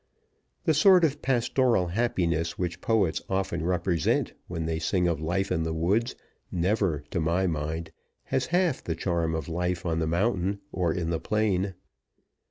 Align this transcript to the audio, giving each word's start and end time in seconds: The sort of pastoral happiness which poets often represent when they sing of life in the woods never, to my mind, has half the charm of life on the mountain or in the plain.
The 0.63 0.73
sort 0.73 1.03
of 1.03 1.21
pastoral 1.21 1.89
happiness 1.89 2.57
which 2.57 2.81
poets 2.81 3.21
often 3.29 3.63
represent 3.63 4.33
when 4.47 4.65
they 4.65 4.79
sing 4.79 5.07
of 5.07 5.21
life 5.21 5.51
in 5.51 5.61
the 5.61 5.75
woods 5.75 6.15
never, 6.51 7.03
to 7.11 7.19
my 7.19 7.45
mind, 7.45 7.91
has 8.23 8.47
half 8.47 8.83
the 8.83 8.95
charm 8.95 9.35
of 9.35 9.47
life 9.47 9.85
on 9.85 9.99
the 9.99 10.07
mountain 10.07 10.59
or 10.71 10.91
in 10.91 11.11
the 11.11 11.19
plain. 11.19 11.75